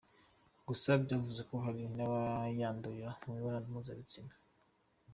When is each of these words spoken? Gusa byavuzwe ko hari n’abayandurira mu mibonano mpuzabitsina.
Gusa 0.67 0.89
byavuzwe 1.03 1.41
ko 1.49 1.55
hari 1.65 1.83
n’abayandurira 1.95 3.09
mu 3.21 3.29
mibonano 3.35 3.67
mpuzabitsina. 3.71 4.33